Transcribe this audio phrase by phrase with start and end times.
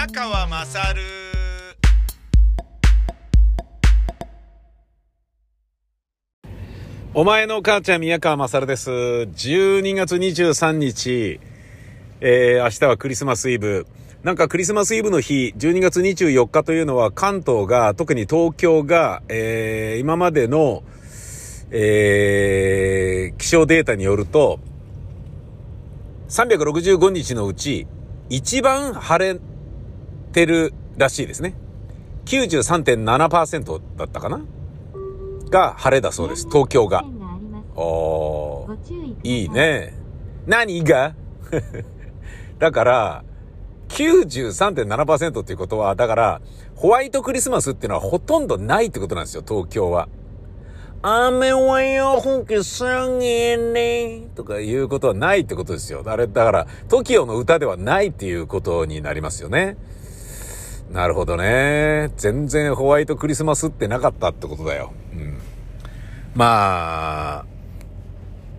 [0.00, 1.02] 宮川まさる
[7.12, 8.90] お前の母ちゃん宮川まさるです。
[8.90, 11.38] 12月23日、
[12.22, 13.86] えー、明日はクリスマスイブ。
[14.22, 20.82] なんかクリスマスイブの日、12月24日というのは関東が、特に東京が、えー、今までの、
[21.72, 24.60] えー、気象データによると、
[26.30, 27.86] 365日のうち、
[28.30, 29.40] 一番晴れ
[30.32, 31.54] てるらしいですね。
[32.26, 34.40] 93.7%だったかな？
[35.50, 36.48] が晴れだそうです。
[36.48, 37.04] 東京が。
[37.74, 39.94] おー、いいね。
[40.46, 41.14] 何が？
[42.58, 43.24] だから、
[43.88, 46.40] 93.7%っていうことは、だから、
[46.76, 50.08] ホワイトクリスマスっていうのはほとんどないってことなんですよ、東京は。
[51.02, 56.02] 雨はよほけさんげねとかいうことはないってことですよ。
[56.04, 59.76] あれ、だから、TOKIO の歌ではないっていうことになりますよね。
[60.90, 62.10] なるほどね。
[62.16, 64.92] 全然ホワイトクリスマスってなかったってことだよ。
[65.12, 65.38] うん。
[66.34, 67.46] まあ、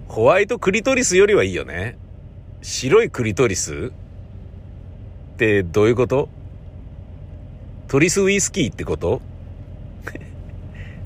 [0.08, 1.98] ホワイトクリトリスよりはいいよね。
[2.62, 3.92] 白いクリトリス
[5.34, 6.30] ってどういうこと？
[7.90, 9.22] トリスウイスキーってこと？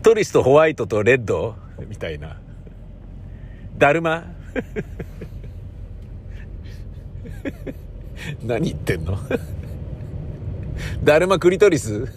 [0.03, 1.55] トリスとホワイトとレッド？
[1.87, 2.37] みたいな。
[3.79, 4.31] だるま？
[8.43, 9.17] 何言ってんの？
[11.03, 12.07] だるまクリトリス？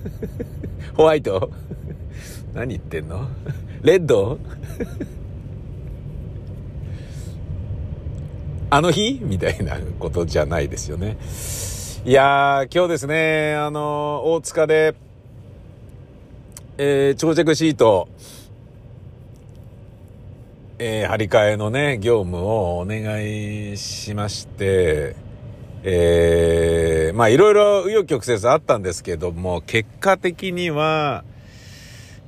[0.94, 1.50] ホワイト？
[2.54, 3.28] 何言ってんの？
[3.82, 4.38] レッド？
[8.70, 9.20] あの日？
[9.22, 11.16] みたいなことじゃないですよね。
[12.04, 14.94] いやー、今日ですね、あの大塚で、
[16.78, 18.08] えー、長着シート、
[20.78, 23.20] えー、張り替えのね、業務をお願
[23.72, 25.16] いしまして、
[25.82, 31.24] えー、まあいろいろ紆余曲折あったんですけども、結果的には、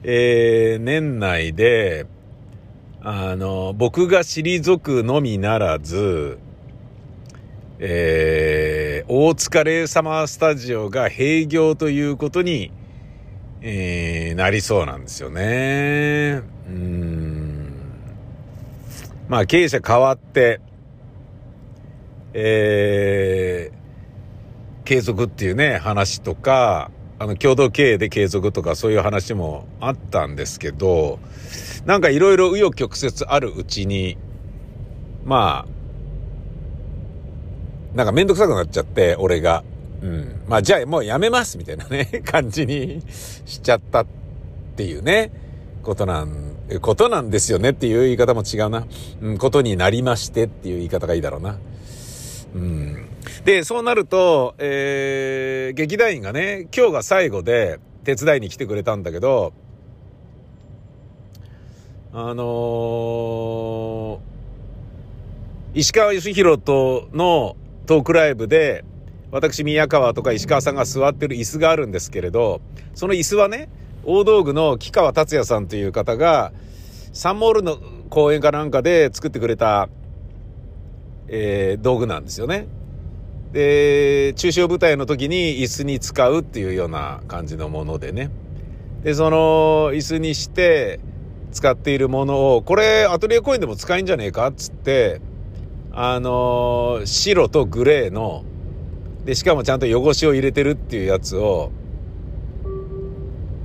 [0.03, 2.07] えー、年内で、
[3.03, 6.39] あの、僕が退くのみならず、
[7.79, 12.73] えー、大塚レイサマースタジオが閉業ということに、
[13.63, 16.43] えー、なりそうなんですよね。
[16.69, 17.73] うん。
[19.29, 20.61] まあ、経営者変わって、
[22.33, 31.19] えー、継続っていうね、話とか、あの、共同経営で継続とかそういう話もあったんですけど、
[31.85, 34.17] なんかいろいろ紆余曲折あるうちに、
[35.25, 35.81] まあ、
[37.95, 39.65] なんかめんどくさくなっちゃって、俺が。
[40.03, 40.43] うん。
[40.49, 43.03] まあ、じゃあもうやめますみたいなね、 感じに
[43.45, 44.07] しちゃったっ
[44.77, 45.31] ていうね、
[45.83, 48.87] ことなん、ことなんですよねっていう言い方も違うな。
[49.21, 51.59] うん、ことになりましてっていう言い方がいいだろうな。
[52.55, 53.09] うん。
[53.45, 59.53] で、そうなると、えー、劇団員がね、今日が最後で手伝いに来てくれたんだけど、
[62.13, 67.57] あのー、石川義弘との
[67.87, 68.85] トークライブで、
[69.31, 72.61] 私宮川とか石川さんが座ってる椅子があるんですけれど、
[72.95, 73.69] その椅子はね、
[74.05, 76.53] 大道具の木川達也さんという方が、
[77.13, 77.79] サンモールの
[78.09, 79.89] 公演かなんかで作ってくれた、
[81.33, 82.67] えー、道具なんですよね。
[83.53, 88.31] で、中小舞台の時に椅子に使うっていうような感じのものでね。
[89.03, 91.01] で、その椅子にして
[91.53, 94.49] 使っているものを、これアトリエ公演でも使えんじゃねえか？
[94.49, 95.21] っつって、
[95.93, 98.45] あの白とグレーの、
[99.25, 101.73] で、しかもちゃんと汚しを入れてるっていうやつを、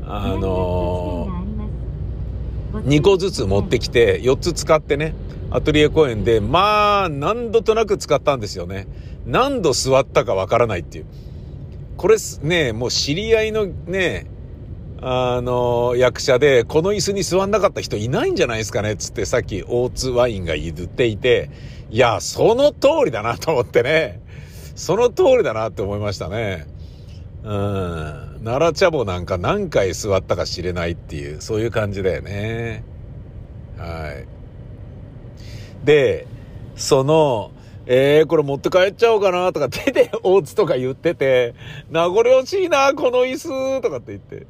[0.07, 1.04] あのー、
[2.85, 5.15] 2個ずつ持ってきて、4つ使ってね、
[5.49, 8.87] アトリエ公演で、まあ、何度となく使ったんですよね。
[9.25, 11.05] 何度座ったかわからないっていう。
[11.97, 14.27] これね、もう知り合いのね、
[15.01, 21.49] あの、役者で、この椅子に座んなかった人いないんじゃないですかねつってさっき大津ワインが言っていて、
[21.89, 24.21] いや、その通りだなと思ってね。
[24.75, 26.67] その通りだなって思いましたね。
[27.45, 28.41] うん。
[28.43, 32.83] 奈良茶坊なんか何回座ったか知れないっていう、そういう感じだよね。
[33.77, 34.11] は
[35.83, 35.85] い。
[35.85, 36.25] で、
[36.75, 37.51] その、
[37.85, 41.53] えー、これ持って帰っちゃおうかなとか手で大津とか言ってて、
[41.91, 44.47] 名残惜しいな、この椅子とかって言って。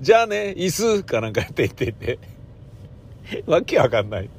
[0.00, 2.18] じゃあね、椅子かなんかやって言ってて。
[3.46, 4.30] わけわかんない。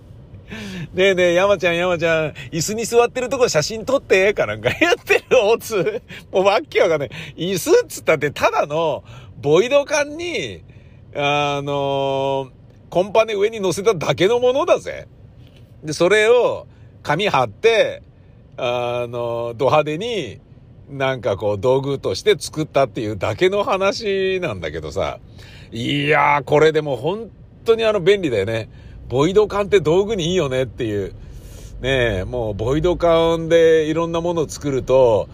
[0.94, 6.02] ねえねえ、山ちゃん山ちゃん、椅子に座ってるとこ写真撮って、かなんかやってる大津。
[6.32, 7.10] もうわけわかんない。
[7.36, 9.04] 椅子っつったってただの
[9.42, 10.64] ボイド缶に、
[11.16, 12.52] あの
[12.90, 15.08] コンパネ上に乗せただけのものだぜ。
[15.84, 16.68] で、それを
[17.04, 18.02] 紙貼って、
[18.58, 20.40] あの、ド派手に、
[20.90, 25.20] なんかこう道具として作ったっていうだけの話なんだけどさ。
[25.72, 27.30] いやー、これでも本
[27.66, 28.70] 当にあの便利だよね。
[29.09, 31.13] ボイド缶って道具にいいよねっていう。
[31.81, 35.30] ねえ、もうボイド缶でいろんなものを作ると、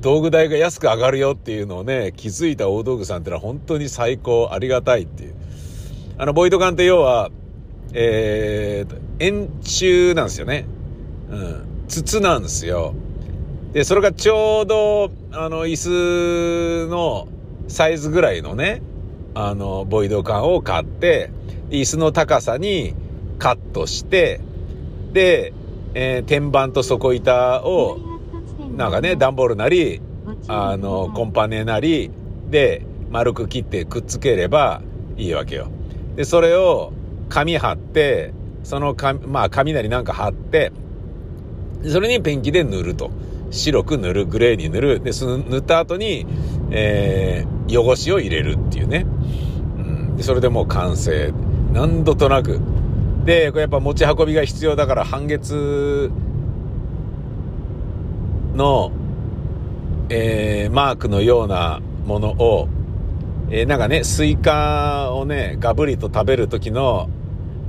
[0.00, 5.34] 道具代が安く上がるよっていうのをね、気づいた大道具さんってのは本当に最高、ありがたいっていう。
[6.16, 7.30] あの、ボイド缶って要は、
[7.92, 10.64] えー、円柱なんですよね。
[11.30, 11.84] うん。
[11.88, 12.94] 筒なんですよ。
[13.72, 17.28] で、それがちょうど、あの、椅子の
[17.68, 18.80] サイズぐらいのね、
[19.34, 21.30] あの、ボイド缶を買って、
[21.70, 22.94] 椅子の高さに
[23.40, 24.40] カットして、
[25.12, 25.52] で、
[25.94, 27.98] えー、天板と底板を、
[28.76, 30.00] なんかね、段ボールなり、
[30.46, 32.12] あの、コンパネなり
[32.50, 34.82] で丸く切ってくっつければ
[35.16, 35.68] いいわけよ。
[36.14, 36.92] で、それを
[37.28, 38.32] 紙貼って、
[38.62, 40.70] その紙、まあ紙なりなんか貼って、
[41.88, 43.10] それにペンキで塗ると。
[43.50, 45.00] 白く塗る、グレーに塗る。
[45.00, 46.24] で、その塗った後に、
[46.70, 49.06] えー、汚しを入れるっていうね。
[50.16, 50.22] うん。
[50.22, 51.32] それでもう完成。
[51.72, 52.60] 何度となく。
[53.24, 56.10] で、これやっぱ持ち運びが必要だから半月
[58.54, 58.92] の、
[60.08, 62.68] えー、マークのようなものを、
[63.50, 67.08] えー、なんかね、スイカをね、ガブリと食べる時の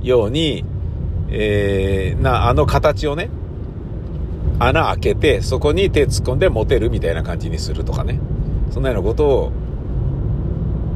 [0.02, 0.64] ように、
[1.30, 3.30] えー、な、あの形をね、
[4.58, 8.20] 穴開けて、そこに手突っ込んで持てるみたいな感じにするとかね。
[8.70, 9.52] そんなようなことを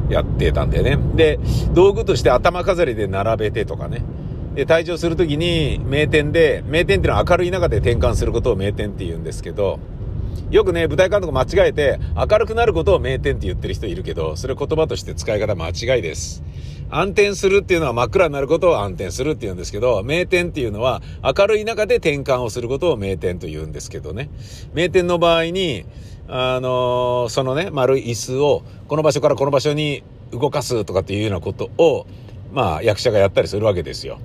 [0.09, 0.97] やってたんだよね。
[1.15, 1.39] で、
[1.73, 4.03] 道具として頭飾りで並べてとかね。
[4.57, 9.77] で、退場するときに名店で、名店っていうのは明るい中で転換することを名店って言うんですけど、
[10.49, 16.41] よくね、舞台監督間違えて、明るくなることを名店って言ってる人いるけど、それ言葉として使い方間違いです。
[16.89, 24.31] 暗転するっていうのは真っ暗になることを暗転するって言うんですけど、名店っていうのは明るい中で転換をすることを名店と言うんですけどね。
[24.73, 25.85] 名店の場合に、
[26.27, 30.01] あの、そのね、丸い椅子をこの場所からこの場所に
[30.31, 32.07] 動かすとかっていうようなことを、
[32.51, 34.17] まあ役者がやったりするわけですよ。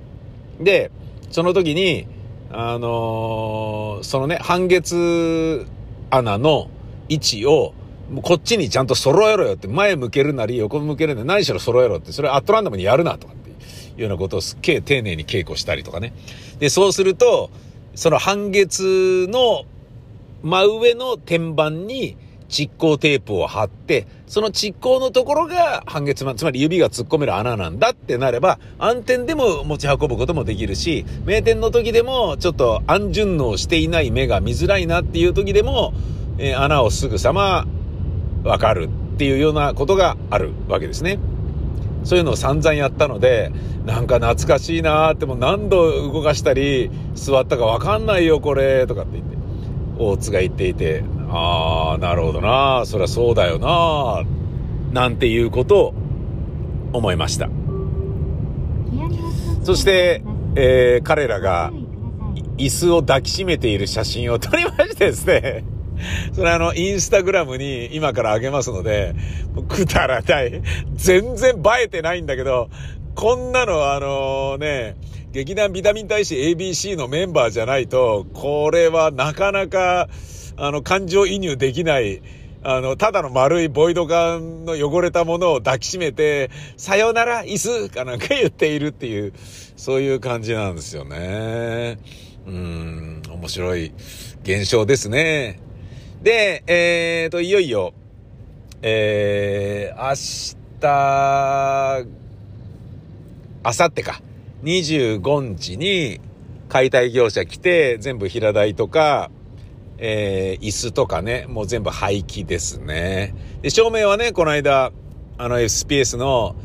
[0.63, 0.91] で、
[1.31, 2.07] その時に、
[2.51, 5.65] あのー、そのね、半月
[6.09, 6.69] 穴の
[7.09, 7.73] 位置を、
[8.11, 13.53] もうこっちにちゃんと揃えろよって、前向けるなり横向けるなり何しろ揃えろって、それアットランダムにやるなとかってい
[13.97, 16.13] うようなことをすっげえ丁寧に稽古したりとかね。
[16.59, 17.49] で、そうすると、
[17.95, 19.63] その半月の
[20.43, 22.17] 真上の天板に
[22.53, 35.93] 蓄光テープを貼って、その蓄光のところが半月板、つまり指が突っ込める穴なんだってなれば、暗転でも持ち運ぶこともできるし、名店の時でもちょっと暗順応していない目が見づらいなっていう時でも、
[36.37, 37.65] えー、穴をすぐさま
[38.43, 41.17] わかるっていうようなことがあるわけですね。
[42.03, 43.51] そういうのを散々やったので、
[43.85, 49.37] なんか懐かしいなーってもう何度動かしたり座ったかわかんないよこれとかって言って、
[49.97, 51.03] 大津が言っていて、
[51.35, 52.83] ああ、なるほどな。
[52.85, 54.23] そりゃそうだよな。
[54.91, 55.93] なんていうことを
[56.93, 57.49] 思いました。
[59.63, 60.21] そして、
[60.55, 61.71] えー、彼らが
[62.57, 65.65] 椅子を抱きしめている写真を撮りましてですね。
[66.33, 69.15] それあの、インスタグラムに今からあげますので、
[69.67, 70.61] くだらない。
[70.93, 72.69] 全然映えてないんだけど、
[73.15, 74.97] こんなのあのね、
[75.31, 80.09] 劇団ビタミン大使 ABC のメンバーじゃないと、これはなかなか、
[80.57, 82.21] あの、感情移入できない、
[82.63, 89.33] あの、ただの丸いボイド缶の汚れたものを抱きしめて、さよなら椅子かなんか言っているっていう、
[89.75, 91.97] そういう感じなんですよね。
[92.45, 93.93] うん、面白い
[94.43, 95.59] 現象ですね。
[96.21, 97.93] で、えーと、いよいよ、
[98.81, 100.13] えー、明
[100.79, 102.07] 日、
[103.63, 104.21] 明後日か、
[104.63, 106.21] 25日に
[106.69, 109.31] 解体業者来て、全部平台とか、
[109.97, 113.35] えー、椅子とかね、もう全部廃棄ですね。
[113.61, 114.91] で、照明はね、この間、
[115.37, 116.55] あの SPS の、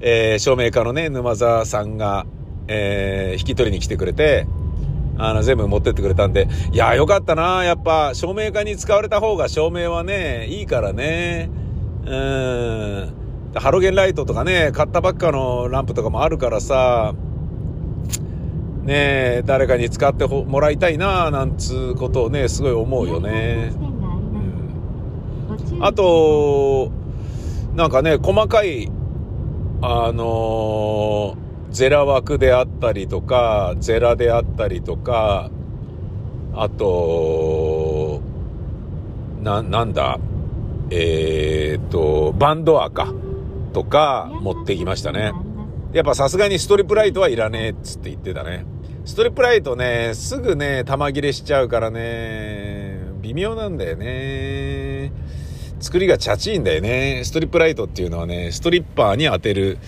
[0.00, 2.26] えー、照明家のね、沼沢さんが、
[2.68, 4.46] えー、引き取りに来てくれて、
[5.18, 11.50] あの、全部持ってってくれたんで、いや、よかったなやっぱ、照明家に使われた方が照明はね、いいからね。
[12.04, 13.12] うん。
[13.54, 17.14] ハロゲンライトとかね、買ったばっかのランプとかもあるからさ、
[18.82, 23.72] ね誰かに使ってもらいたいななんつうことをね、すごい思うよね。
[25.72, 26.90] うん、あと、
[27.74, 28.90] なんかね、細かい、
[29.80, 35.50] あのー、ゼラ枠であったりとか、ゼラであったりとか、
[36.54, 38.20] あと、
[39.42, 40.18] な、なんだ、
[40.90, 43.12] えー、っと、バンドアか、
[43.72, 45.32] とか持ってきましたね。
[45.92, 48.66] やっぱさすがにストリップライトはいらねえっつって言ってたね。
[49.04, 55.12] ストリップライトね、すぐね、玉切れしちゃうからね、微妙なんだよね。
[55.80, 57.22] 作りがチャチいんだよね。
[57.24, 59.78] ストリップライトっていうのはね、ストリッパーに当てる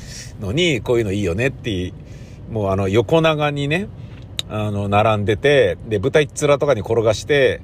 [0.41, 1.93] のに、こういうのいいよねってい
[2.51, 3.89] う、もうあの横長にね、
[4.49, 7.61] あの、並んでて、で、舞台っ面とかに転がして、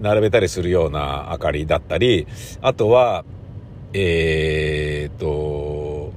[0.00, 2.26] 並べたりするような明かりだったり、
[2.60, 3.24] あとは、
[3.94, 6.12] えー、と、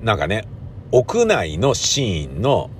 [0.00, 0.46] なんかね、
[0.92, 2.70] 屋内のシーンの、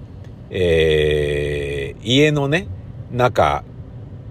[0.51, 2.67] えー、家のね、
[3.13, 3.65] 中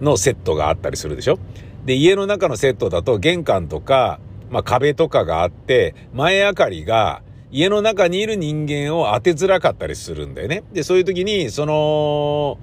[0.01, 1.39] のセットがあったりするでしょ？
[1.85, 7.21] で、家の中のセットだと玄関とか、まあ壁とかがあって、前明かりが
[7.51, 10.63] 家の中にいる人間を当てづらかったりするんだよね。
[10.71, 12.59] で、そういう時に、その、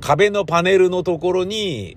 [0.00, 1.96] 壁のパネルのところに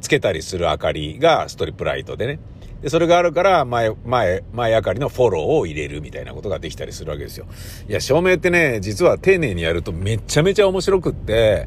[0.00, 2.38] つけたりする明かりがストリップライトでね。
[2.82, 7.46] で、それがあるから前、前、前明かりのフォローを入れるみたいなことができたりするわけですよ。
[7.88, 11.66] いや、照明ってね、実は丁寧にやるとめちゃめちゃ面白くって、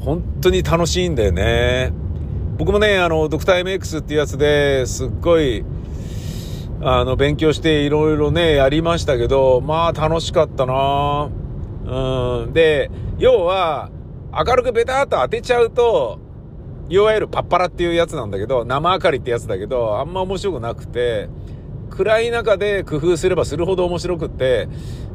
[0.00, 1.92] 本当に楽しいんだよね。
[2.56, 5.64] 僕もね、あの、ドクター MX っていうやつですっごい、
[6.80, 11.30] あの、勉強していろいろね、やりましたけど、まあ楽しかったな
[11.84, 12.52] うん。
[12.52, 13.90] で、要は、
[14.32, 16.18] 明るくベターっと当てちゃうと、
[16.88, 21.28] いわゆるパッパラっていうやつなんだけど、生明かりってやつだけど、あんま面白くなくて、
[21.90, 24.68] 暗い中で工夫すればするほど面白くって、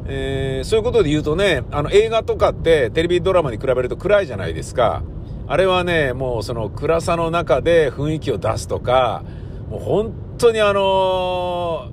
[0.06, 5.02] えー、そういうことで言うとね、あの映画とかってテレビドラマに比べると暗いじゃないですか。
[5.46, 9.24] あれはね、もうその暗さの中で雰囲気を出すとか、
[9.68, 11.90] もう本当にあの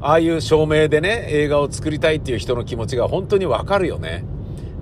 [0.00, 4.24] ー、ああいう照明でね、映画を作りたいっていう人の気持ちが本当にわかるよね。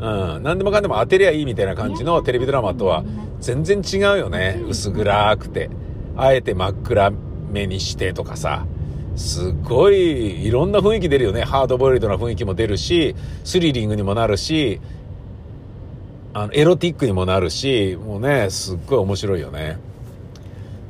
[0.02, 0.42] うん。
[0.42, 3.04] 何でもかんでも当てりゃいいみたいな感じのテレビドラマとは
[3.40, 4.60] 全然違うよね。
[4.68, 5.70] 薄暗くて。
[6.16, 7.12] あえて真っ暗
[7.50, 8.66] めにしてとかさ。
[9.14, 11.44] すごい、いろんな雰囲気出るよね。
[11.44, 14.80] ハードボイルドな雰囲気も出るし、スリリングにもなるし、
[16.34, 19.78] あの、エロティックにもなるし、もうね、すっごい面白いよね。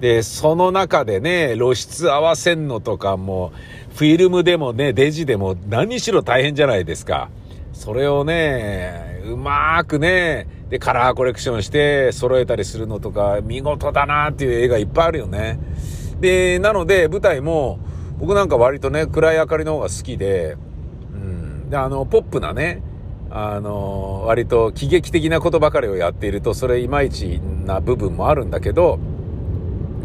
[0.00, 3.52] で、その中でね、露出合わせんのとかも、
[3.94, 7.28] フィルムでもね、デジでも何しろ大変じゃないですか。
[7.72, 15.58] それをね、うまーくね、で、カラーコレクションして揃えたりするのとか、見事だなっていう映画いっぱいあるよね。
[16.20, 17.78] で、なので、舞台も、
[18.18, 20.56] 僕なんか割とね、暗い明かりの方が好きで、
[21.12, 21.70] うん。
[21.70, 22.82] で、あの、ポップなね、
[23.30, 28.98] あの、割と喜劇的なことばかりをやっていると、それいまいちな部分もあるんだけど、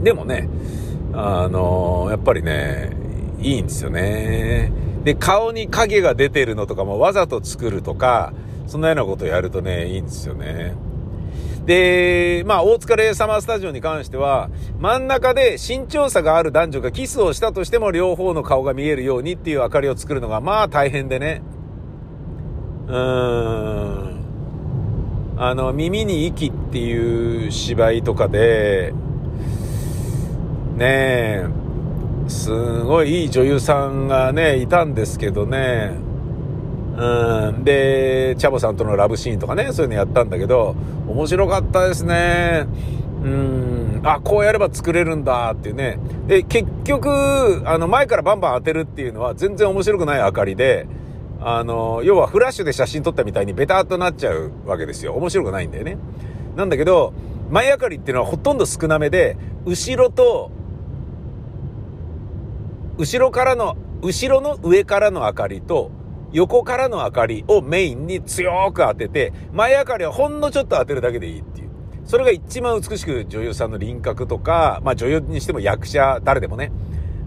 [0.02, 0.50] でもね、
[1.14, 2.92] あの、やっぱりね、
[3.40, 4.72] いいんですよね。
[5.04, 8.34] で、顔に影が出てるのとかもわざと作るとか、
[8.68, 10.76] そんなようなことをやるとね、いいんですよね。
[11.66, 21.42] で、まあ、大塚レイサマースタジオに関しては、真ん中で身長差がある男女がキスをしたとしても両方の顔が見えるようにっていう明かりを作るのが、まあ大変でね。
[22.88, 24.18] うーん。
[25.40, 28.94] あの、耳に息っていう芝居とかで、
[30.78, 31.48] ねえ、
[32.28, 35.92] すごいいい女優さんがね、いたんですけどね。
[36.98, 37.64] うん。
[37.64, 40.76] で、チャボさんとのラブシーンとかね、そういうのやったんだけど、
[41.08, 42.66] 面白かったですね。
[43.24, 44.02] うん。
[44.04, 46.00] あ、こうやれば作れるんだっていうね。
[46.28, 50.88] で、結局、あの、前からバンバン当てるっていうのは全然面白くない明かりで、
[51.40, 55.14] あの、要はフラッシュで写真撮ったみたいにベターっとなっちゃうわけですよ。
[55.14, 55.98] 面白くないんだよね。
[56.56, 57.14] なんだけど、
[57.52, 60.52] 前明かりっていうのはほとんど少なめで、後ろと
[62.98, 65.92] 後ろからの、後ろの上からの明かりと、
[66.34, 71.70] 横からの明かりをメインに強く当てて、前明かりはほんのちょっと当てるだけでいいっていう。
[72.06, 76.72] それが一番美しく女優さんの輪郭とか、まあ女優にしても役者、誰でもね、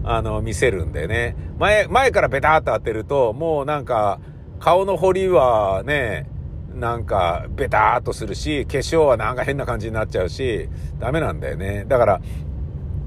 [0.03, 1.35] あの、見せるんでね。
[1.57, 4.19] 前、前からベターっと当てると、もうなんか、
[4.59, 6.27] 顔の彫りはね、
[6.73, 11.85] なんか、ベターっとするし、化粧はなんか変な感じになっちゃうし、ダメなんだよね。
[11.87, 12.21] だから、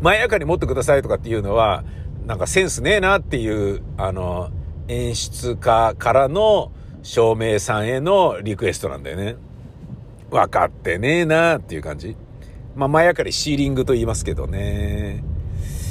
[0.00, 1.84] 前明かり持ってくださいとかっていうのは、
[2.26, 4.50] なんかセンスねえなっていう、あの、
[4.88, 9.36] 演出家からの照明さんへのリクエストなんだよね。
[10.30, 12.16] 分かってねえなっていう感じ。
[12.74, 15.22] まあ、前明かりシーリングと言いますけどね。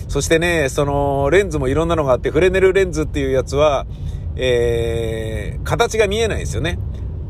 [0.07, 3.85] そしてね、その、レンズもいろんなのがあって、フレネルレンズっていうやつは、
[4.35, 6.79] えー、形が見えないんですよね。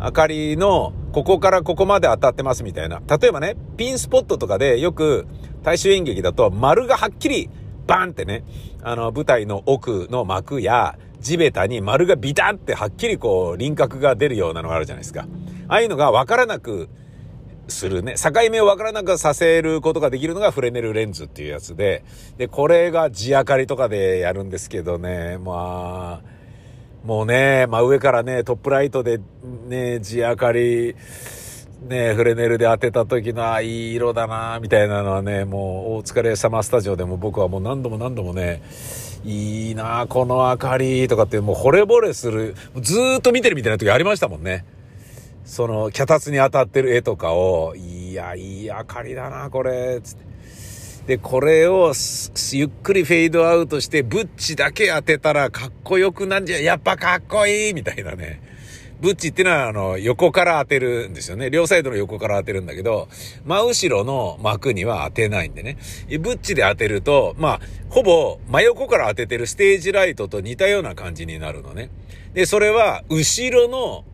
[0.01, 3.01] 明かりの、ここからここまで当たってますみたいな。
[3.07, 5.27] 例えばね、ピンスポットとかでよく
[5.61, 7.49] 大衆演劇だと丸がはっきり
[7.87, 8.43] バンってね、
[8.81, 15.25] あの、舞台の奥の幕や地べたに丸がビタンってはっきりこう輪郭が出るようなのがあるじゃないですか。
[15.67, 16.89] ああいうのがわからなく
[17.67, 22.03] するね、境目をわからなくさせることができるのがフレネルレンズっていうやつで、
[22.37, 29.19] で、これが地明かりとかでやるんですけどね、まあ、もうね、まあ上からね、トップライトで
[29.67, 30.95] ね、地明かり、
[31.83, 38.61] ね、フレネルで当てた時の、あ、いい色だなみたいなのはね、もう、お疲れ様スタジオでも僕はもう何度も何度もね、
[39.25, 44.65] いいなこの明かりとかってもう惚れ惚れする、ずっと見てるみたいな時ありましたもんね。
[45.43, 50.33] その、脚立に当たってる絵とかを、いや、いい明かりだなこれ、つって。
[51.07, 51.91] で、これを
[52.53, 58.52] ゆっくりフェードアウトして、ブッチだけ当てたらかっこよくなんじゃ、やっぱかっこいいみたいなね。
[59.03, 61.49] ブッチっていうのは、あの、横から当てるんですよね。
[61.49, 63.09] 両サイドの横から当てるんだけど、
[63.43, 65.77] 真後ろの幕には当てないんでね。
[66.21, 71.89] ブッチで当てると、まあ、ほぼ真横から当ててるステージライトと似たような感じになるのね。
[72.33, 74.05] で、それは、後ろの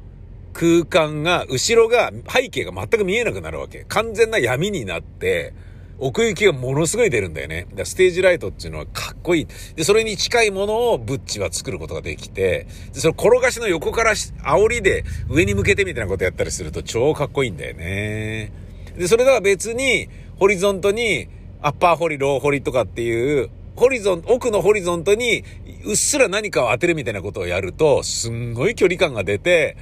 [0.53, 3.86] 空間が、後ろが、背景が全く見えなくなるわけ。
[3.89, 5.53] 完全な闇になって、
[6.00, 7.68] 奥行きがものすごい出るんだよね。
[7.74, 9.48] だステージライトっていうのはかっこいい。
[9.75, 18.51] で、それに近いものをブッチは作ることができて、で、その転がしの横から煽りで上に向けてみたいなことやったりすると超かっこいいんだよね。
[18.98, 21.27] で、それとは別に、ホリゾントに、
[21.62, 25.44] アッパーホリ、ローホリとかっていう、ホリゾン、奥のホリゾントに、
[25.86, 29.77] うっすら何かを当てるみたいなことをやると、すんごい距離感が出て、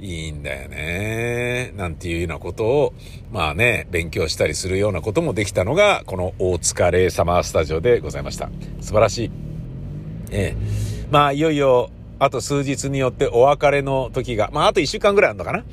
[0.00, 1.72] いいんだよね。
[1.76, 2.94] なんていうようなことを、
[3.30, 8.48] まあね、勉強したりするようなこともできたのが、この大塚レイサマースタジオでございました。
[8.80, 9.30] 素晴らしい。
[10.30, 11.10] ええ。
[11.10, 15.64] まあ、いよいよ、あと数日によってお別れの時が、まあ、あと一週間ぐらいあるのかな。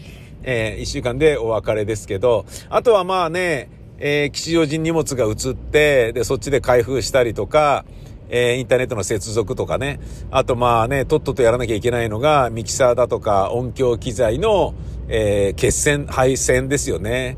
[0.43, 3.69] ええ、一週間でお別れですけど、あとはまあね、
[4.00, 7.86] えー、吉祥寺に荷物が移って、で、そっちで開封したりとか、
[8.29, 10.00] えー、インターネットの接続とかね。
[10.31, 14.74] あとまあね、とっととやらなきゃいけないのが、ミキサーだとか音響機材の、
[15.07, 17.38] えー、決線、配線ですよね。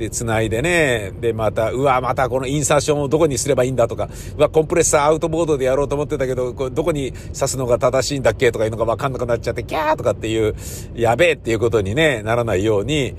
[0.00, 1.12] で、繋いでね。
[1.20, 4.08] で、また、うわ、またこのインサーションをどこにすればいいんだとか、
[4.38, 10.54] うわ、コンプレッサーアウトボードでやろうと思ってたけど、これどこに刺すのが正しいんだっけとかいうのがわかんなくなっちゃって、キャーとかっていう、
[10.94, 13.14] やべえっていうことにね、ならないように、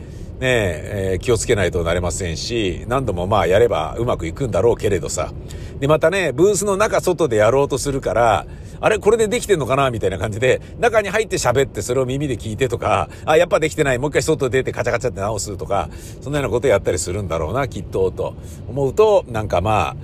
[0.48, 5.32] え、えー、気をつけないとなれませんし、何度もまあやればうまくいくんだろうけれどさ。
[5.80, 8.46] で、またね、ブースの中外でやろうとするから、
[8.80, 14.00] あれこれでできてんのかなみたいな感じで、中に入って喋ってそれを耳で聞いてとか、あ、やっぱできてない。
[14.00, 15.90] もう一回外出てカチャカチャって直すとか、
[16.22, 18.36] そんなようなことやったりするんだろうな、きっと、と
[18.68, 19.96] 思うと、なんかまあ、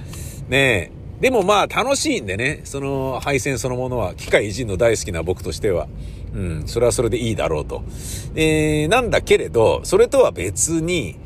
[0.49, 5.87] ねえ、でもまあ楽しいんでね、その配線そのものは、機械いじんの大好きな僕としては、
[6.33, 7.83] うん、それはそれでいいだろうと。
[8.35, 11.17] えー、なんだけれど、それとは別に、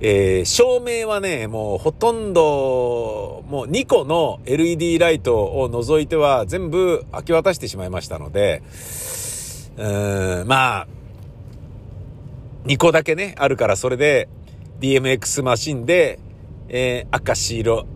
[0.00, 8.62] えー、照明はね、もうほとんど、もう2個の LED ライトを除いては全部明け渡してしまいましたので、
[9.76, 10.86] うーん、まあ、
[12.64, 14.28] 2個だけね、あるからそれで
[14.80, 16.18] DMX マシンで、
[16.68, 17.86] えー、赤白、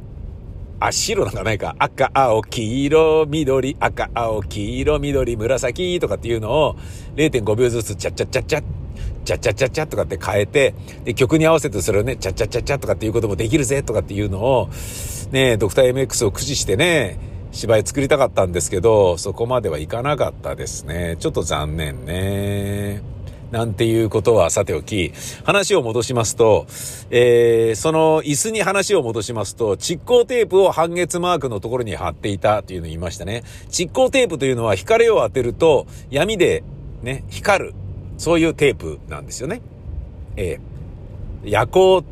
[0.87, 1.75] あ、白なんかないか。
[1.79, 6.77] 赤、青、黄色、緑、赤、青、黄色、緑、紫とかっていうのを
[7.17, 8.65] 0.5秒ずつチャッチャッチャッチャッ、
[9.25, 14.69] チャッチャッチャッチャとかって変えて、で、曲に合わせてそれをね、チャチャチャチャとかっていうこともできるぜとかっていうのを、
[15.33, 17.19] ね、ドクター MX を駆使してね、
[17.53, 21.17] 芝居作りたかったんですけど、そこまではいかなかったですね。
[21.19, 23.01] ちょっと残念ね。
[23.55, 25.13] なんていうことはさておき、
[25.45, 26.67] 話を戻しますと、
[27.11, 33.45] えー、その椅子に話を戻しますと、蓄光テープを半月マークのところに貼っていたというのを言いましたね。
[33.69, 36.65] 蓄光テープというのは光を当てると闇で
[37.05, 37.75] ね、光る。
[38.19, 39.63] そういうテープなんですよね。
[40.35, 42.03] えー、夜光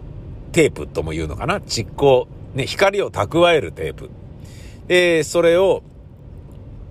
[0.52, 1.58] テープとも言うのかな？
[1.58, 2.26] 蓄光。
[2.54, 4.10] ね、光を蓄えるテープ。
[4.86, 5.82] で、それを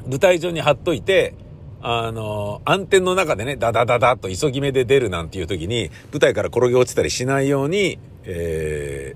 [0.10, 1.36] 舞台上に貼っといて、
[1.84, 9.16] あの、暗転の中でね、ダダダダと急ぎ目で出るなんていう時に、舞台から転げ落ちたりしないように、え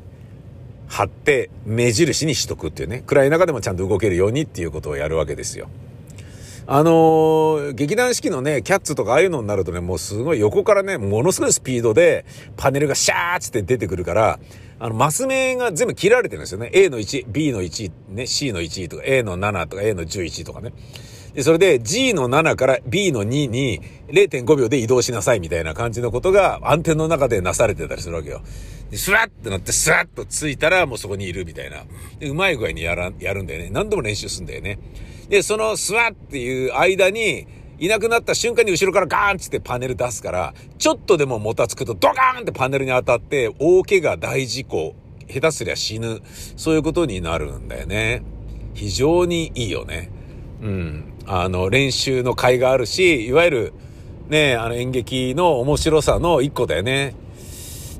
[0.88, 5.69] ー、貼って目印にしとくっていうね、暗い中でもちゃんと動けるようにっていうことをやるわけですよ。
[6.67, 12.25] あのー、劇団四季のね、キャッツとかああいうのになるとね、もうすごい横からね、ものすごいスピードで、
[12.58, 14.39] パネルがシャーッって出てくるから、
[14.80, 16.71] あの、マス目が全部切られてるんですよね。
[16.73, 20.73] A の1、B の1、ね、C の1とか、A の7とか、A の11とかね。
[21.36, 28.41] で、それで G の7から B の2に0.5秒で移動しなさいみたいな感じのことが暗転の中でなされてたりするわけよ。
[28.89, 31.84] で、スラッってなってスラッとついたらもうそこにいるみたいな。
[32.19, 33.69] で、うまい具合にやら、やるんだよね。
[33.69, 34.80] 何度も練習するんだよね。
[35.28, 44.95] で、そのスワッっていう間に、いなくなった瞬間に後ろからガーンってパネル出すから、ちょっとでももたつくとドカーンってパネルに当たって大怪我大事故、
[45.28, 46.21] 下手すりゃ死ぬ。
[46.56, 48.24] そういうことになるんだよね。
[48.74, 50.10] 非常にいいよね。
[50.62, 51.14] うん。
[51.27, 53.73] あの、練習の甲斐があるし、いわゆる、
[54.29, 57.15] ね、あの演劇の面白さの一個だよね。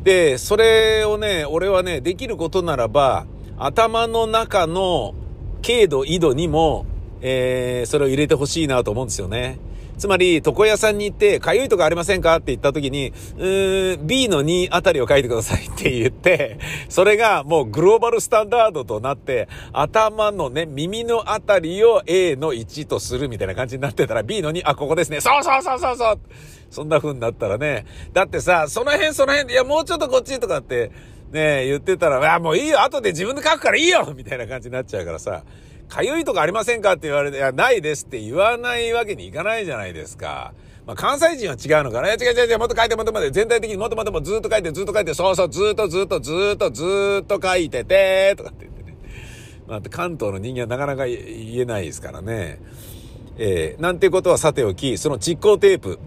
[0.03, 3.25] で、それをね、俺はね、できることならば、
[3.57, 5.15] 頭の中の
[5.65, 6.85] 軽度、緯度にも、
[7.21, 9.57] えー、それを入れてほしいなと思うんですよね。
[9.97, 25.21] つまり、床屋さんに行って、かゆいとこありませんかって言った時に、うーん、B の2あたりを書いてくださいって言って、 それがもうグローバルスタンダードとなって、頭のね、耳のあたりを A の1とするみたいな感じになってたら B の2、あ、ここですね。
[25.21, 26.19] そうそうそうそうそう
[26.69, 27.86] そんな風になったらね。
[28.12, 30.91] だってさ、その辺その辺で、いや、もうちょっとこっちとかって、
[31.31, 35.43] ね言ってたら、あ、もういいよ後で自分で書くからいいよみたいな感じになっちゃうからさ。
[35.88, 40.54] かゆいとかありませんかって言われて、いや、ないですって言わないわけにいかないじゃないですか。
[40.86, 42.13] まあ、関西人は違うのかな。
[42.13, 48.98] 違う違う違う、もっと書いてもっと待って、全体的にもっともっともずっと書いて、ずっと書いて、そうそう、ずっとずっとずっとずっと書いてて、とかって言ってね。
[49.67, 52.60] まあ、関東の人間はなかなか言えないですからね。
[53.38, 56.00] えー、なんてことはさておき、その蓄光テープ。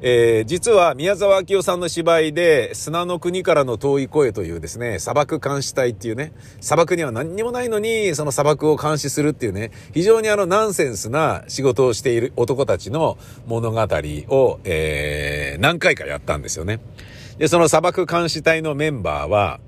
[0.00, 16.78] えー、実は宮沢明夫さんの芝居で、砂の国からの遠い声というですね、砂漠監視隊っていうね、砂漠には何にもないのに、その砂漠を監視するっていうね、非常にあのナンセンスな仕事をしている男たちの物語を、えー、何回かやったんですよね。
[17.38, 19.58] で、その砂漠監視隊のメンバーは、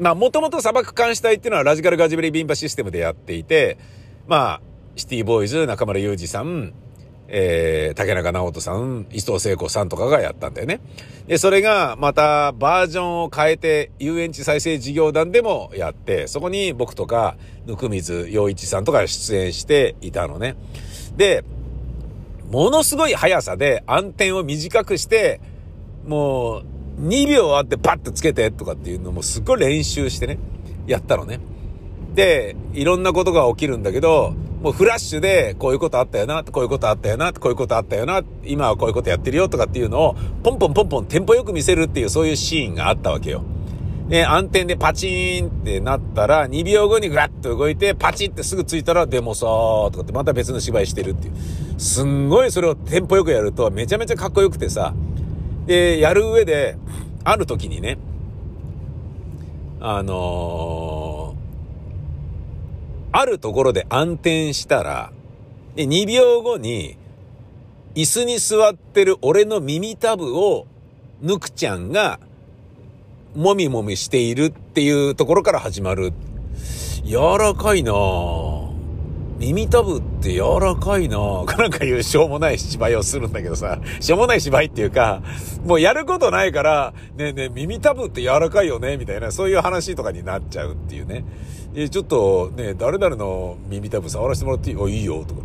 [0.00, 3.78] まあ、もともと砂漠監視隊っていうのはラジカルガジベリビンバシステムでやっていて、
[4.26, 4.60] まあ、
[4.96, 6.72] シティボーイズ、中村祐二さん、
[7.32, 10.80] えー、竹中直人さん、伊藤聖子さんとかがやったんだよね。
[11.28, 20.56] で、それがまたバージョンを変えて遊園地再生事業団でもやって、そこに僕とか、ぬくみず陽一さんとか出演していたのね。
[21.16, 21.44] で、
[22.50, 25.40] ものすごい速さで暗転を短くして、
[26.04, 26.64] もう
[27.00, 30.38] 2秒あってパッとつけてとかっていうのもすっごい練習してね、
[30.88, 31.38] やったのね。
[32.12, 43.42] で、いろんなことが起きるんだけど、もうフラッシュで、こういうことあったよな、こういうことあったよな、こういうことあったよな、今はこういうことやってるよとかっていうのを、ポンポンポンポンテンポよく見せるっていう、そういうシーンがあったわけよ。
[44.10, 51.34] で、暗転でパチーンってなったら、2秒後にグラッと動いて、パチってすぐついたら、でもさーとかってまた別の芝居してるっていう。
[51.78, 54.92] すんごいそれをテンポよくやると、めちゃめちゃかっこよくてさ、
[55.64, 56.76] で、やる上で、
[57.24, 57.96] ある時にね、
[59.80, 61.09] あのー
[63.12, 65.12] あるところで暗転したら、
[65.74, 66.96] で、2秒後に、
[67.94, 70.66] 椅子に座ってる俺の耳たぶを、
[71.20, 72.20] ぬくちゃんが、
[73.34, 76.12] もみもみしているっていうところから始まる。
[77.04, 78.69] 柔らかいなぁ。
[79.40, 81.46] 耳たぶって柔らかいなぁ。
[81.58, 85.22] なんか言うしょうもない芝居をするんだけどさ、しょうもない芝居っていうか、
[85.64, 91.24] もうやることないから、ねえねえ、耳たぶって柔らかいよねみたいな、そういう話とかになっちゃうっていうね。
[91.74, 94.76] え、ちょっとね、誰々の耳たぶ触らせてもらっていい？
[94.78, 95.40] あ、いいよ、とか。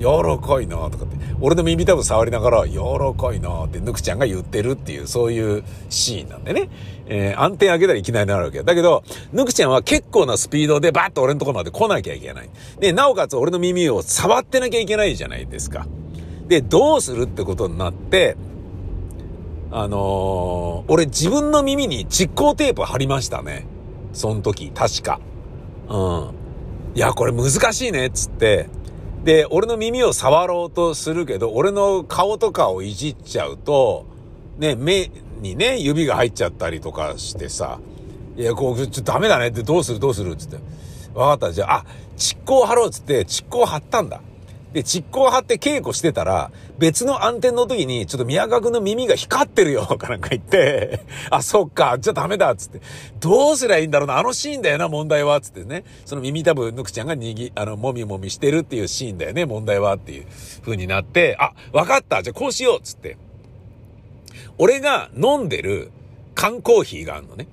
[0.00, 6.70] 柔らかいなとかって、俺の耳たぶ触りながら、柔らかいなってぬくちゃんが言ってるっていう、そういうシーンなんでね。
[7.12, 12.48] えー、暗転上げたらいきなりなるわけだけど、ぬくちゃんは結構なスピードでバッと俺のところまで来なきゃいけない。
[12.78, 15.86] で、なおかつ俺の耳を触ってなきゃいけないじゃないですか。
[16.46, 18.36] で、どうするってことになって、
[19.72, 23.66] あのー、俺自分の耳に蓄光テープ貼りましたね。
[24.12, 25.20] その時、確か。
[25.88, 26.30] うん。
[26.94, 28.68] いや、これ難しいね、っつって。
[29.24, 34.06] で、俺の耳を触ろうとするけど、俺の顔とかをいじっちゃうと、
[34.58, 37.80] ね、目にね、指が入っちゃったりとかしてさ、
[38.36, 40.56] いや、こう、ちょっとダメだねって、どうするどうするっつって。
[41.14, 41.52] わかった。
[41.52, 41.84] じゃあ、あ、
[42.16, 44.22] 窒光貼ろうっつって、窒光貼ったんだ。
[44.72, 52.80] で、蓄光貼って稽古してたら、別の暗転の時に、ちょっと宮川くんの耳が光ってるよ、 かなんか言って、あ、そっか、じゃあダメだ、つって。
[53.18, 55.84] どうすりゃいいんだろうな、あのシーンだよな、問題は、つってね。
[56.04, 60.26] その耳たぶぬくちゃんがにぎ、あの、もみもみしてるっていうシーンだよね、問題は、っていう
[60.62, 63.16] 風になって、あ、わかった、じゃあこうしよう、つって。
[64.56, 65.90] 俺が飲んでる
[66.34, 67.48] 缶コーヒーがあるのね。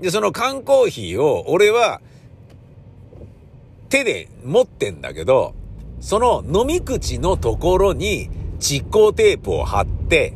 [0.00, 2.00] で、その缶コーヒーを、俺は、
[3.88, 5.54] 手で持ってんだけど、
[6.06, 10.34] その飲み口のところに蓄光テープを貼って、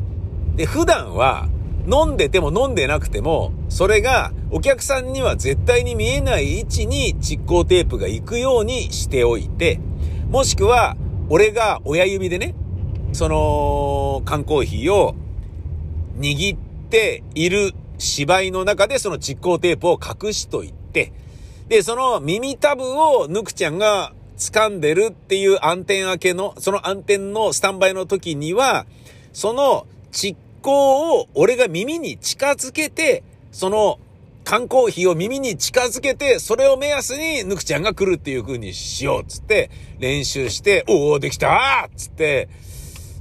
[0.57, 1.47] で、普段は
[1.87, 9.79] 飲んでても飲んでなくても、それがお客さんには絶対に見えない位置に蓄光テープが行くようにしておいて、
[10.29, 10.97] もしくは、
[11.29, 12.57] 俺が親指でね、
[13.13, 15.15] その缶コーヒーを
[16.19, 16.59] 握っ
[16.91, 21.13] ている芝居の中でその蓄光テープを隠しといて、
[21.69, 28.87] で、その耳たぶをぬくちゃんが掴んでるっていう暗転明けの、その暗転のスタンバイの時には、
[29.33, 30.75] その蓄光
[31.21, 33.23] を俺が耳に近づけて、
[33.53, 33.99] その
[34.45, 42.49] 缶コーヒーを耳に近づけて、それを目安にぬくちゃんが来るっていう風にしようっつって練習して、おお、できたっつって、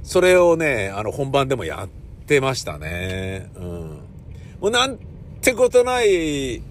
[0.02, 1.88] それをね、あの本番でもやっ
[2.26, 3.50] てましたね。
[3.56, 3.62] うん。
[4.60, 4.98] もうなん
[5.42, 6.62] てことない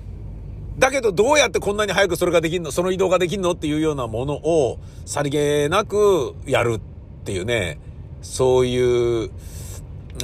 [0.80, 2.72] だけどどうやってこんなに早くそれができんの？
[2.72, 6.80] その移動ができんのっていうようなものをさりげなくやるっ
[7.26, 7.80] ていうね。
[8.22, 9.30] そういう、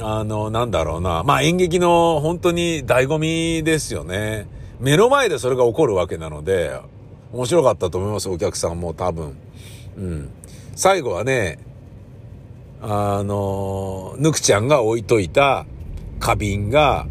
[0.02, 1.22] あの、なんだろうな。
[1.24, 4.48] まあ演劇の本当に醍醐味ですよね。
[4.80, 6.78] 目の前でそれが起こるわけなので、
[7.32, 9.36] 面白かったと思います、お客さんも多分。
[9.96, 10.30] うん。
[10.74, 11.58] 最後はね、
[12.82, 15.64] あの、ぬくちゃんが置いといた
[16.20, 17.06] 花瓶が、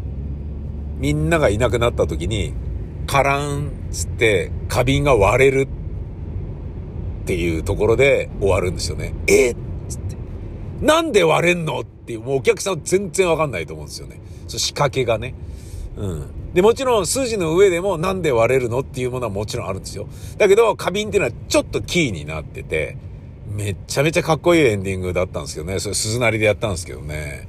[0.98, 2.54] みんながいなくなった時に、
[3.06, 5.68] カランつって花瓶が割れる
[7.22, 9.14] っていうところで終わるんですよね。
[9.26, 9.50] え？
[9.50, 9.56] っ
[9.88, 10.16] つって。
[10.80, 11.80] なんで割れんの？
[11.80, 14.20] っていう、もうお客さん全然わかんないと思うんですよね。
[14.46, 15.34] そ仕掛けがね。
[15.96, 16.52] うん。
[16.52, 18.80] で、もちろん数字の上でもなんで割れるの？
[18.80, 20.08] っていうものはもちろんあるんですよ。
[20.38, 22.96] だけど、花瓶っていうのはちょっとキーになってて、
[23.48, 25.80] めちゃめちゃかっこいいエンディングだったんですけどね。
[25.80, 27.48] それ鈴なりでやったんですけどね。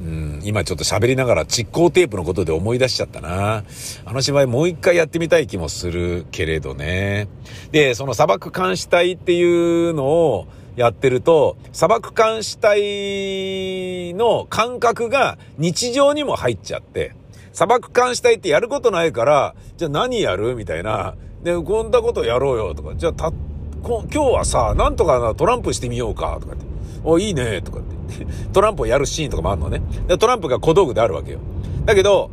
[0.00, 3.64] うん、今ちょっと喋りながら蓄光テープのことで思い出しちゃったな。
[4.04, 7.28] あの芝居もう一回やってみたい気もするけれどね。
[7.72, 17.14] で、その砂漠監視隊っていうのをやってると、砂漠監視隊の感覚が日常にも入っちゃって、
[17.54, 21.14] 砂漠監視隊ってやることないから、じゃあ何やるみたいな。
[21.42, 23.32] で、こんなことやろうよとか、じゃあた、
[23.82, 26.66] 今日はさ、なんとかトランプしてみようかとかって。
[27.02, 27.95] お、いいねとかって。
[28.52, 29.82] トランプをやるシーンとかもあるのね。
[30.06, 31.38] で、トランプが小道具であるわけよ。
[31.84, 32.30] だけど、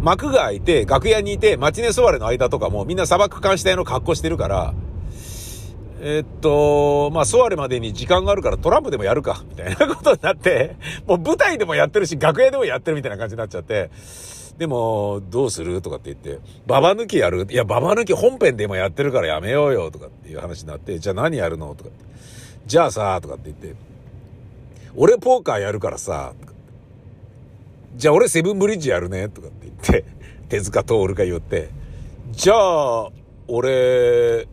[0.00, 4.74] 幕が開いて、楽屋にいて、マチネソワレの間とかもみんな砂漠監視隊の格好してるから、
[6.02, 13.90] え、っと、まあ、ソワレまでに時間があるからトランプでもやるか、みたいなことになって、もう舞台でもやってるし、楽屋でもやってるみたいな感じになっちゃって、
[14.56, 17.46] でも、どうするとかって言って、ババ抜きやる？
[17.50, 21.74] いや、ババ抜き本編でもやってるからやめようよ、とかっていう話になって、じゃあ何やるの？
[21.74, 22.04] とかって。
[22.66, 23.74] じゃあさ、とかって言って、
[25.02, 26.34] 俺ポーカーやるからさ、
[27.96, 30.04] じゃあ俺セブンブリッジやるね、とかって言って、
[30.50, 31.70] 手塚徹が言って、
[32.32, 33.08] じゃあ、
[33.48, 34.46] 俺、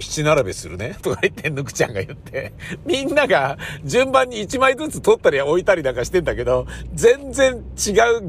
[0.00, 2.52] 七並べするねとか言って、ぬくちゃんが言って、
[2.84, 7.62] みんなが順番に1枚ずつ取ったり置いたりなんかしてんだけど、全然違う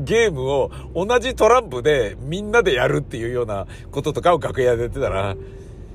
[0.03, 5.35] ゲームを同じトランプでみんなでやるっていうようなこととかを楽屋でやってたら、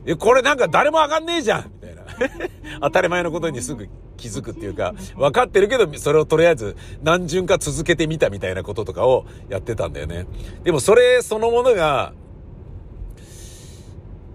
[0.09, 2.03] え、これなんか誰もわかんねえじゃんみたいな。
[2.81, 10.27] 当たり前のことにすぐ気づくっていうか、分かってるけど、それをとりあえず何巡か続けてみたみたいなこととかをやってたんだよね。
[10.65, 12.15] でもそれそのものが、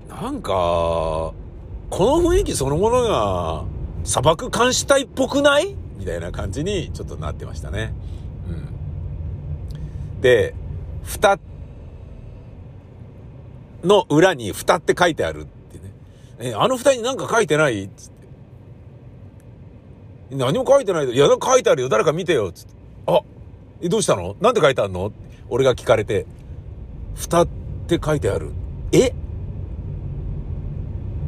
[0.10, 1.34] なんか、こ
[1.90, 3.64] の雰囲気そのものが
[4.04, 5.76] 砂漠監視隊っぽくない？
[5.98, 7.96] みたいな感じにちょっとなってましたね。
[8.48, 10.22] うん。
[10.22, 10.54] で、
[11.04, 11.40] 蓋
[13.84, 15.48] の裏に蓋って書いてある。
[16.46, 17.90] え、あの蓋になんか書いてない？
[17.96, 18.12] つっ
[20.30, 20.36] て。
[20.36, 21.90] 何も書いてないいや、書いてあるよ。
[21.90, 22.52] 誰か見てよ。
[22.52, 22.74] つって。
[23.08, 23.22] あ、
[23.82, 24.36] え、どうしたの？
[24.42, 25.14] なんて書いてあるの？
[25.50, 26.26] 俺が聞かれて。
[27.16, 27.48] 蓋っ
[27.88, 28.52] て書いてある。
[28.92, 29.14] え？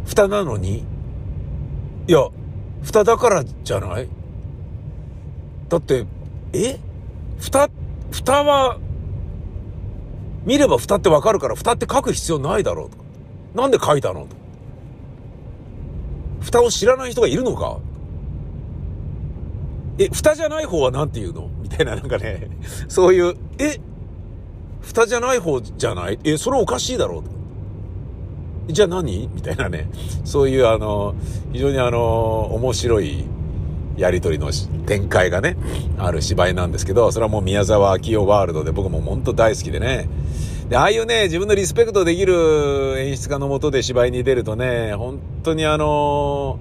[0.06, 0.84] 蓋なのに？
[2.08, 2.28] いや、
[2.84, 4.10] 蓋だからじゃない？
[5.70, 6.06] だって、
[6.52, 6.78] え？
[7.40, 7.70] 蓋、
[8.12, 8.80] 蓋は、
[10.44, 13.04] 見れば蓋ってわかるから蓋って書く必要ないだろうとか。
[13.56, 14.26] なんで書いたの？
[14.28, 14.45] とか
[16.46, 17.80] 蓋を知らない人がいるのか？
[19.98, 21.50] え、蓋じゃない方は何て言うの？
[21.64, 22.50] みたいななんかね、
[22.88, 23.80] そういう、え、
[24.82, 26.20] 蓋じゃない方じゃない？
[26.24, 27.24] え、それおかしいだろ
[28.68, 28.72] う？
[28.72, 29.28] じゃあ何？
[29.34, 29.90] みたいなね、
[30.24, 31.16] そういうあの、
[31.52, 33.26] 非常にあの、面白い
[33.98, 34.52] やりとりの
[34.86, 35.58] 展開がね、
[35.98, 40.08] ある芝居なんですけど、それはもう宮沢明夫ワールドで僕も本当大好きでね。
[40.70, 46.60] で、ああいうね、自分のリスペクトできる演出家のもとで芝居に出るとね、本当にあの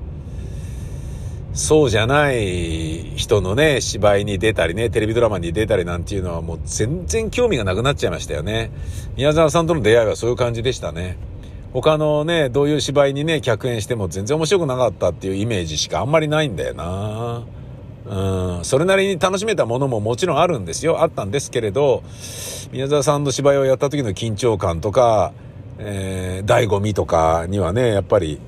[1.55, 8.71] そうじゃない人のね、芝居に出たりね、テレビドラマに出たりなんていうのはもう全然興味がなくなっちゃいましたよね。
[9.17, 11.17] 宮沢さんとの出会いはそういう感じでしたね。
[11.73, 17.45] 他のね、どういう芝居にね、客演しても全然面白くなかったっていうイメージしかあんまりないんだよな。
[18.07, 21.03] うん、それなりに楽しめたものももちろんあるんですよ。
[21.03, 22.03] あったんですけれど、
[22.73, 25.33] 宮沢さんの芝居をやった時の緊張感とか、
[25.79, 28.39] えー、醍醐味とかにはね、やっぱり、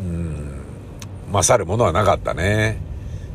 [0.00, 0.62] うん、
[1.32, 2.78] 勝るものはなかったね。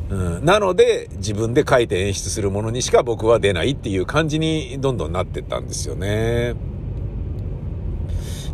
[0.08, 6.54] うん、なので、自分で書いて演出するものにしか僕は出ないっていう感じにどんどんなってったんですよね。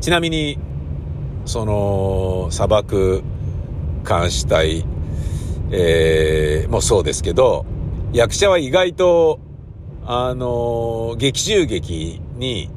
[0.01, 0.59] ちなみに、
[1.47, 3.23] その、砂漠
[4.07, 4.85] 監視隊、
[5.71, 7.67] えー、もそうですけど、
[8.13, 9.41] 役者は意外と、
[10.05, 12.71] あの、劇中劇に、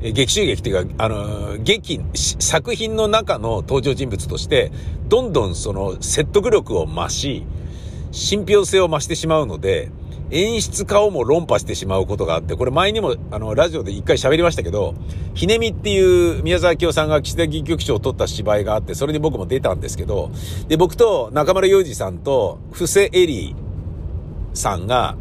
[0.00, 4.72] 劇中劇っていうか、あの、劇、作品の中の登場人物として、
[5.08, 7.46] どんどんその説得力を増し、
[8.10, 9.90] 信憑性を増してしまうので、
[10.30, 14.94] 演出家をも論破してしまうことがあって、これ前にも、あの、ラジオで一回喋りましたけど、
[15.34, 20.30] ひねみっていう宮沢清さんが岸田議局長を取った芝居があって、それに僕も出たんですけど、
[20.68, 23.54] で、僕と中村洋二さんと、布施エリ
[24.54, 25.16] さんが、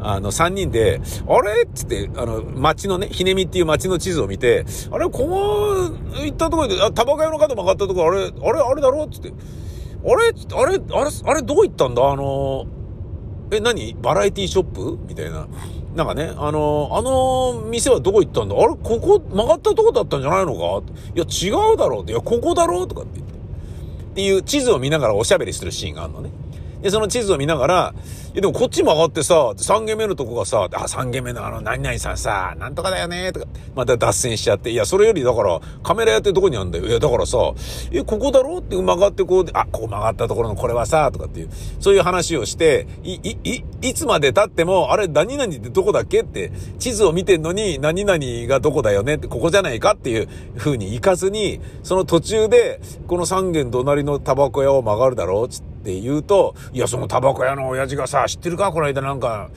[0.00, 1.64] あの、三人で、あれ？
[1.64, 5.90] っつって、あの、街のね、ひねみっていう街の地図を見て、あれ、ここ
[6.24, 9.04] 行ったところで、あ、タバコ屋の角曲がったところ、あれ、あれ、あれだろ？
[9.04, 9.32] っつって、
[10.04, 12.08] あれ、あれ、あれ、あれ、どう行ったんだ？
[12.08, 12.66] あの、
[13.50, 13.94] え、何？
[13.94, 14.98] バラエティショップ？
[15.08, 15.46] みたいな。
[15.94, 18.54] なんかね、あの、あの店はどこ行ったんだ？
[18.54, 19.20] あれ、ここ？
[19.20, 20.82] 曲がったとこだったんじゃないのか？
[21.14, 22.12] いや、違うだろうって。
[22.12, 22.88] いや、ここだろう？
[22.88, 23.34] とかって言って。
[23.34, 26.30] っていう地図を見ながらおしゃべりするシーンがあるのね。
[26.82, 27.94] で、その地図を見ながら、
[28.34, 36.86] でもこっち曲がってさ、3軒目のとこがさ、あ、3軒目のあの、何々さんさ、なんとかだよね、とか、また脱線しちゃって、いや、それよりだから、カメラやってどこにあるんだよ？
[36.86, 37.38] いや、だからさ、
[37.90, 46.22] え、ここだろって曲がってこう、あ、ここ曲がったところのこれはさ、とかっていう、そういう話をして、い、い、い、いつまで経っても、あれ、何々ってどこだっけ？
[46.22, 49.16] って、地図を見てんのに、何々がどこだよね？
[49.16, 58.72] って、ここじゃないかっていう風に行かずに、その途中で、この3軒隣のタバコ屋を曲がるだろうつって、って言うと、いや、そのタバコ屋の親父がさ、知ってるか？
[58.72, 59.48] この間なんか、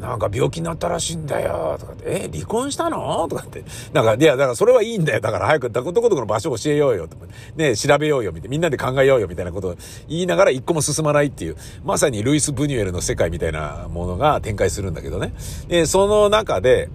[0.00, 3.28] なんか病気になったらしいんだよ、とかって、え、離婚したの？
[3.28, 3.64] とかって。
[3.92, 5.20] なんか、いや、だからそれはいいんだよ。
[5.20, 7.26] だから早くどこどこの場所教えようよ、とか。
[7.54, 8.50] ね、調べようよ、みたいな。
[8.50, 9.76] みんなで考えようよ、みたいなことを
[10.08, 15.32] 言いながら一個も進まないっていう、まさにルイス・ブニュエルの世界みたいなものが展開するんだけどね。
[15.68, 16.88] で、その中で、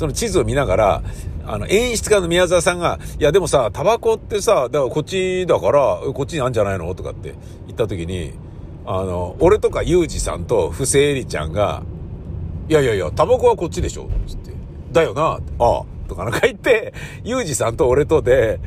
[0.00, 1.02] その地図を見ながら、
[1.44, 6.94] あの、演出家の宮沢さんが、いやでもさ、タバコってさ、だからこっちだから、こっちにあんじゃないの？
[6.94, 7.34] とかって
[7.66, 8.32] 言った時に、
[8.86, 11.82] あの、俺とかユージさんと布施エリちゃんが、
[12.70, 14.08] いやいやいや、タバコはこっちでしょ？
[14.26, 14.52] つって。
[14.90, 15.38] だよな？
[15.58, 15.84] ああ。
[16.08, 18.58] とかなんか言って、ユージさんと俺とで、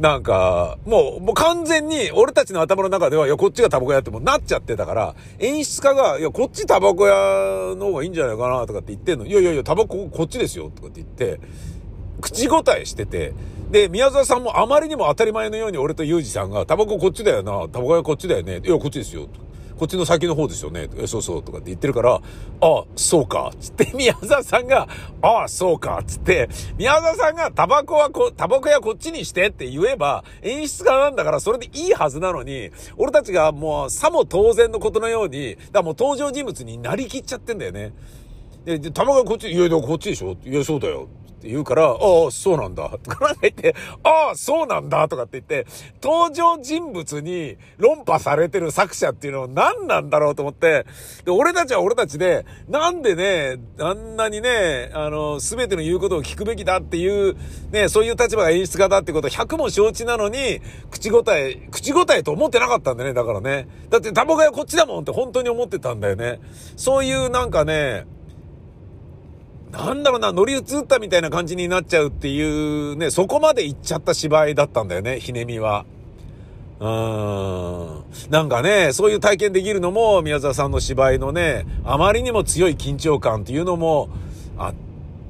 [0.00, 9.26] なんか、もう、もう完全に俺たちの頭の中では、いや、こっちがタバコ屋ってもうなっちゃってたから、演出家が、いや、こっちタバコ屋の方がいいんじゃないかなとかって言ってんの。
[9.26, 11.38] いやいやいや、タバコこっちですよとかって言って、
[12.22, 13.34] 口答えしてて、
[13.70, 18.62] で、宮沢さんもあまりにも当たり前のように俺とユージさんが、タバコこっちだよな、タバコ屋こっちだよね。
[18.64, 19.26] いや、こっちですよ。
[19.26, 19.49] と
[19.80, 20.90] こっちの先の方ですよね。
[21.06, 22.20] そうそうとかって言ってるから、あ
[22.60, 23.50] あ、そうか。
[23.58, 24.86] つって、宮沢さんが、
[25.22, 26.02] ああ、そうか。
[26.06, 37.94] つって、宮沢さんがタバコはこ、タバコ屋こっちにしてって言えば、演出家なんだからそれでいいはずなのに、俺たちがもうさも当然のことのように、だからもう登場人物になりきっちゃってんだよね。
[38.66, 41.08] で、タバコはこっち、いや、でもこっちでしょいや、そうだよ。
[41.40, 42.90] って言うから、ああ、そうなんだ。
[43.02, 43.74] とか言って、
[44.04, 45.08] ああ、そうなんだ。
[45.08, 45.66] とかって言って、
[46.02, 50.84] 登場人物に論破されてる作者っていうのは何なんだろうと思って、
[51.24, 57.36] で、俺たちは俺たちで、なんでね、あんなにね、あの、すべての言うことを聞くべきだっていう、
[57.70, 63.66] ね、そういう立場が演出家だってこと100も承知なのに、口答え、口答えと思ってなかったんだね、だからね。
[63.88, 66.38] だってタバコ屋こっちだもんって本当に思ってたんだよね。
[66.76, 68.04] そういうなんかね、
[69.72, 75.84] なんだろうな、乗り移ったみたいな感じになっちゃうっていうね、そこまで行っちゃった芝居だったんだよね、ひねみは。
[76.80, 78.30] うーん。
[78.30, 84.08] なんかね、そういう体験できるのも、宮沢さんの芝居のね、あまりにも強い緊張感っていうのも
[84.58, 84.74] あっ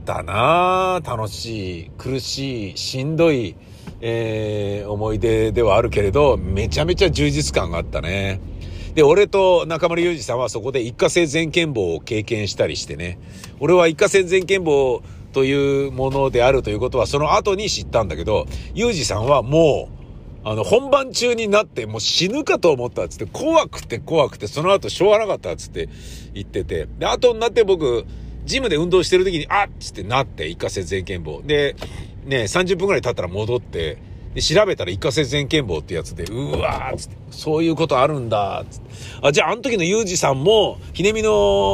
[0.06, 3.56] たな楽しい、苦しい、しんどい、
[4.00, 8.40] えー、思い出ではあるけれど、めちゃめちゃ充実感があったね。
[8.94, 13.18] で、俺と中村祐二さんはそこで一過性全健忘を経験したりしてね。
[13.60, 20.00] 俺は一過性全健忘というものであるということはその後に知ったんだけど、祐二さんはもう、
[20.42, 25.88] あの、本番中になってもう死ぬかと思ったっつって、怖くて怖くて、その後しょうがなかったっつって
[26.32, 26.88] 言ってて。
[26.98, 28.06] で、後になって僕、
[28.44, 31.44] ジムで運動してる時に、あっつってなって、一過性全健忘。
[31.44, 31.76] で、
[32.24, 33.98] ね、30分くらい経ったら戻って、
[34.34, 38.90] で、調べたら一過性全健忘ってやつで、うわーつって、そういうことあるんだっつって。
[39.22, 41.30] あ、じゃああの時のユージさんも、ひねみの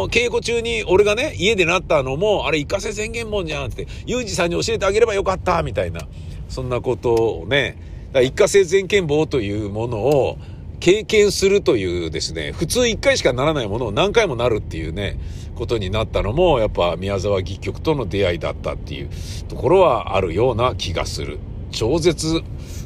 [0.08, 6.00] 稽古中に俺がね、家でなったのも、あれ一過性全健忘じゃんって、ユージさんに教えてあげればよかったみたいな、
[6.48, 7.76] そんなことをね、
[8.12, 10.38] だ一過性全健忘というものを、
[10.80, 15.18] 経験するというですね、普通一回しかならないものを何回もなるっていうね、
[15.56, 19.10] ことになったのも、やっぱ宮沢戯曲との出会いだったっていう
[19.48, 21.38] ところはあるような気がする。
[21.76, 22.42] 超絶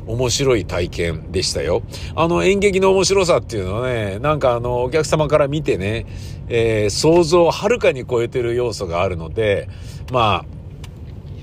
[0.06, 1.82] 面白い体験でしたよ。
[2.16, 6.06] あの演劇の面白さっていうのはね、なんかあのお客様から見てね、
[6.48, 9.68] えー、想像をはるかに超えてる要素があるので、
[10.12, 10.44] ま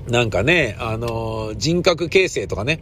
[0.06, 2.80] あ、なんかね、あの人格形成とかね、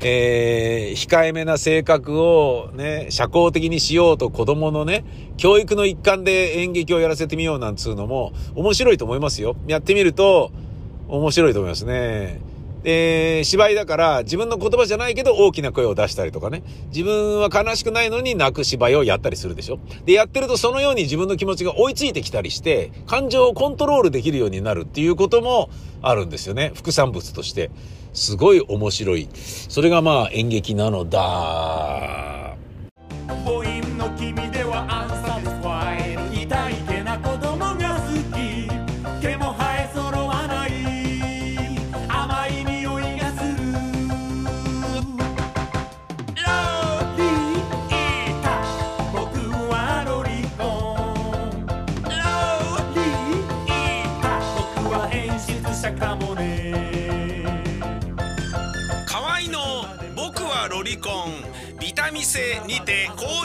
[0.00, 5.04] えー、控えめな性格をね、社交的にしようと子供のね、
[5.36, 9.56] 教育の一環で演劇をやらせてみようなんつうのも面白いと思いますよ。
[9.66, 10.50] やってみると
[11.08, 12.47] 面白いと思いますね。
[12.90, 16.62] えー、芝居だから自分の言葉じゃないけど大きな声を出したりとかね。
[16.86, 19.78] 自分は悲しくないのに泣く芝居をやったりするでしょ。
[20.06, 25.68] で、やってるとそのように自分の気持ちが追いついてきたりして、感情をコントロールできるようになるっていうことも
[26.00, 26.72] あるんですよね。
[26.74, 27.70] 副産物として。
[28.14, 29.28] すごい面白い。
[29.34, 32.37] それがまあ演劇なのだ。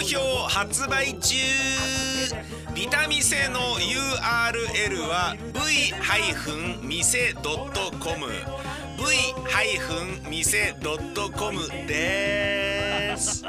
[0.04, 1.36] 評発売中
[2.76, 6.04] ビタミセの URL は v-mise.com
[10.28, 13.46] v-mise.com です